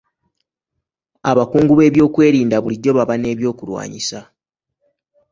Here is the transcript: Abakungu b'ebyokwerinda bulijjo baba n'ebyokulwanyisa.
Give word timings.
Abakungu 1.29 1.73
b'ebyokwerinda 1.75 2.57
bulijjo 2.63 2.91
baba 2.97 3.15
n'ebyokulwanyisa. 3.17 4.19